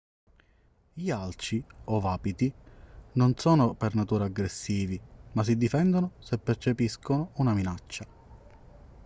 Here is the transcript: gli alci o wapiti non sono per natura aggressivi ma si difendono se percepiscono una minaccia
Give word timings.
gli 0.93 1.11
alci 1.11 1.63
o 1.83 1.99
wapiti 1.99 2.51
non 3.11 3.35
sono 3.37 3.75
per 3.75 3.93
natura 3.93 4.25
aggressivi 4.25 4.99
ma 5.33 5.43
si 5.43 5.55
difendono 5.57 6.13
se 6.17 6.39
percepiscono 6.39 7.29
una 7.35 7.53
minaccia 7.53 8.07